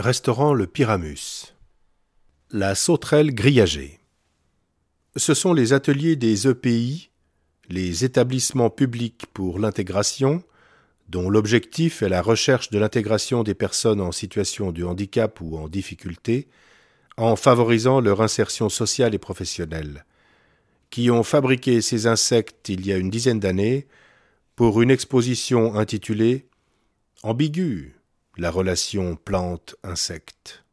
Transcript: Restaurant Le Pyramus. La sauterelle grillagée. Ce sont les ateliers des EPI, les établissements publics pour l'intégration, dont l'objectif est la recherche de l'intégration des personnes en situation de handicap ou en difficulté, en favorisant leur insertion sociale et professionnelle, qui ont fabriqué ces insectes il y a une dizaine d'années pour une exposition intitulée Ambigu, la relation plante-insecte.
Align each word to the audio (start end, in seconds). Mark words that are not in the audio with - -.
Restaurant 0.00 0.54
Le 0.54 0.66
Pyramus. 0.66 1.54
La 2.50 2.74
sauterelle 2.74 3.34
grillagée. 3.34 4.00
Ce 5.14 5.34
sont 5.34 5.52
les 5.52 5.74
ateliers 5.74 6.16
des 6.16 6.48
EPI, 6.48 7.10
les 7.68 8.02
établissements 8.02 8.70
publics 8.70 9.26
pour 9.34 9.58
l'intégration, 9.58 10.42
dont 11.10 11.28
l'objectif 11.28 12.00
est 12.00 12.08
la 12.08 12.22
recherche 12.22 12.70
de 12.70 12.78
l'intégration 12.78 13.42
des 13.42 13.52
personnes 13.52 14.00
en 14.00 14.10
situation 14.10 14.72
de 14.72 14.84
handicap 14.84 15.38
ou 15.42 15.58
en 15.58 15.68
difficulté, 15.68 16.48
en 17.18 17.36
favorisant 17.36 18.00
leur 18.00 18.22
insertion 18.22 18.70
sociale 18.70 19.14
et 19.14 19.18
professionnelle, 19.18 20.06
qui 20.88 21.10
ont 21.10 21.24
fabriqué 21.24 21.82
ces 21.82 22.06
insectes 22.06 22.70
il 22.70 22.86
y 22.86 22.92
a 22.94 22.96
une 22.96 23.10
dizaine 23.10 23.38
d'années 23.38 23.86
pour 24.56 24.80
une 24.80 24.90
exposition 24.90 25.74
intitulée 25.74 26.46
Ambigu, 27.22 27.99
la 28.36 28.50
relation 28.50 29.16
plante-insecte. 29.16 30.64